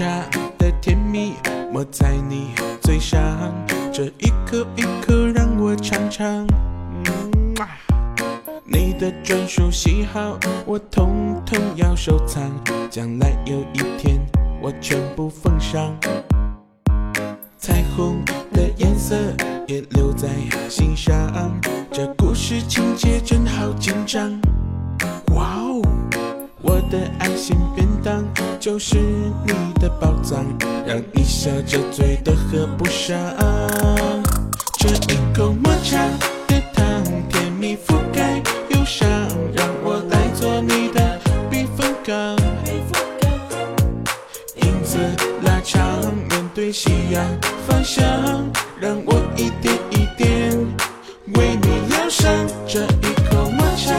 [0.00, 0.24] 茶
[0.56, 1.34] 的甜蜜
[1.70, 3.20] 抹在你嘴上，
[3.92, 6.26] 这一口一口让我尝尝。
[7.04, 7.68] 嗯啊
[8.64, 12.50] 你的专属喜好，我统统要收藏，
[12.88, 14.18] 将来有一天
[14.62, 15.94] 我全部奉上。
[17.58, 18.24] 彩虹
[18.54, 19.14] 的颜色
[19.66, 20.30] 也留在
[20.70, 21.14] 心上，
[21.92, 24.32] 这故事情节真好紧张。
[25.34, 25.82] 哇哦，
[26.62, 28.24] 我的爱心便当
[28.60, 30.44] 就是你的宝藏，
[30.86, 33.18] 让你笑着嘴都合不上。
[34.78, 35.96] 这一口抹茶
[36.46, 36.84] 的糖，
[37.30, 38.36] 甜蜜覆盖
[38.68, 39.08] 忧伤，
[39.54, 41.18] 让我来做你的
[41.50, 42.36] 避风港。
[44.56, 44.98] 影子
[45.42, 45.82] 拉长，
[46.28, 47.24] 面对夕阳
[47.66, 48.04] 方向，
[48.78, 50.54] 让我一点一点
[51.34, 52.30] 为你疗伤。
[52.68, 53.94] 这一口抹茶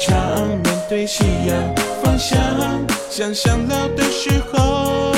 [0.00, 2.38] 拉长，面对夕阳方向，
[3.10, 5.12] 想象老的时候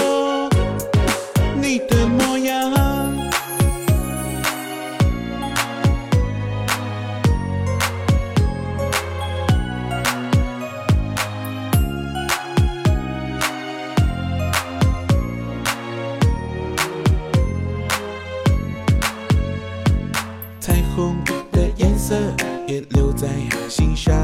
[22.67, 23.29] 也留在
[23.69, 24.15] 心上，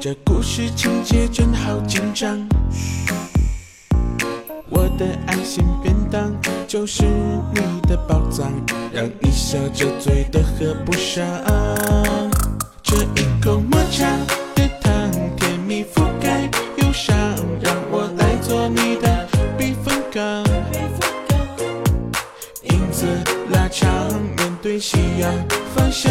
[0.00, 2.38] 这故事情节真好紧张。
[4.68, 6.32] 我的爱心便当
[6.66, 7.04] 就是
[7.54, 8.52] 你的宝藏，
[8.92, 11.24] 让你笑着嘴都合不上。
[12.82, 14.06] 这一口抹茶
[14.54, 17.16] 的糖，甜蜜覆盖忧伤，
[17.60, 20.44] 让我来做你的避风港。
[22.64, 23.06] 影子
[23.52, 23.90] 拉长，
[24.36, 25.32] 面对夕阳
[25.74, 26.10] 方向，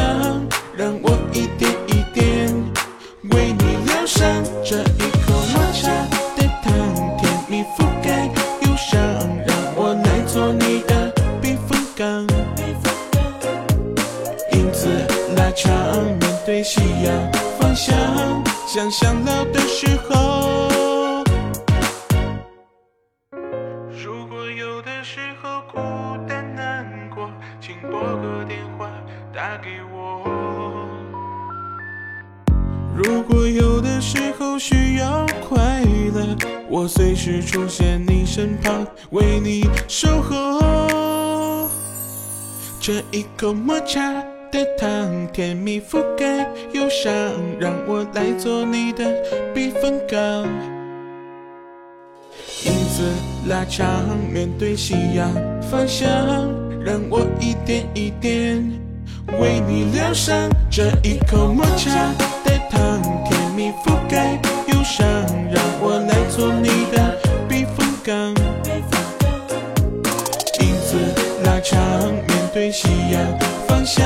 [0.79, 2.47] 让我一点一点
[3.31, 4.25] 为你疗伤。
[4.63, 5.91] 这一口抹茶
[6.37, 6.71] 的糖，
[7.17, 8.27] 甜蜜覆盖
[8.61, 8.97] 忧伤，
[9.45, 12.25] 让我来做你的避风港。
[14.53, 14.87] 影子
[15.35, 15.75] 拉长，
[16.17, 17.13] 面对夕阳
[17.59, 17.93] 方向，
[18.65, 21.25] 想象老的时候。
[24.01, 25.77] 如果有的时候孤
[26.25, 27.29] 单难过，
[27.59, 28.89] 请拨个电话
[29.35, 29.88] 打给我。
[33.01, 35.81] 如果有的时候需要快
[36.13, 36.35] 乐，
[36.69, 41.69] 我随时出现你身旁，为你守候。
[42.81, 44.01] 这一口抹茶
[44.51, 44.89] 的糖，
[45.31, 47.13] 甜蜜覆盖忧伤，
[47.57, 49.05] 让我来做你的
[49.53, 50.19] 避风港。
[52.65, 53.09] 影子
[53.47, 53.87] 拉长，
[54.29, 55.31] 面对夕阳
[55.71, 56.09] 方向，
[56.83, 58.57] 让我一点一点
[59.39, 60.35] 为你疗伤。
[60.69, 62.13] 这一口抹茶
[62.69, 65.05] 糖，甜蜜覆盖忧伤，
[65.51, 68.15] 让我来做你的避风港。
[70.61, 70.97] 影子
[71.43, 71.79] 拉长，
[72.27, 73.21] 面对夕阳
[73.67, 74.05] 方向，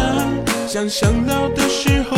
[0.68, 2.12] 想想老的时候